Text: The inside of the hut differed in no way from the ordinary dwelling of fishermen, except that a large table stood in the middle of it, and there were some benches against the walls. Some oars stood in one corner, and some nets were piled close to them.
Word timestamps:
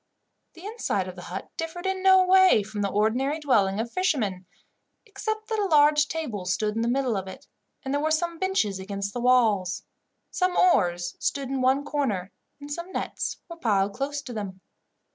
The 0.55 0.65
inside 0.65 1.07
of 1.07 1.15
the 1.15 1.21
hut 1.29 1.51
differed 1.57 1.85
in 1.85 2.01
no 2.01 2.25
way 2.25 2.63
from 2.63 2.81
the 2.81 2.89
ordinary 2.89 3.39
dwelling 3.39 3.79
of 3.79 3.91
fishermen, 3.91 4.47
except 5.05 5.47
that 5.49 5.59
a 5.59 5.65
large 5.67 6.07
table 6.07 6.45
stood 6.45 6.73
in 6.75 6.81
the 6.81 6.87
middle 6.87 7.15
of 7.15 7.27
it, 7.27 7.45
and 7.85 7.93
there 7.93 8.01
were 8.01 8.09
some 8.09 8.39
benches 8.39 8.79
against 8.79 9.13
the 9.13 9.21
walls. 9.21 9.83
Some 10.31 10.55
oars 10.57 11.15
stood 11.19 11.49
in 11.49 11.61
one 11.61 11.85
corner, 11.85 12.31
and 12.59 12.71
some 12.73 12.91
nets 12.91 13.37
were 13.47 13.57
piled 13.57 13.93
close 13.93 14.23
to 14.23 14.33
them. 14.33 14.61